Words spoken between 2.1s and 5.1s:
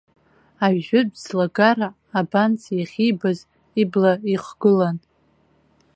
абанс иахьибаз ибла ихгылан.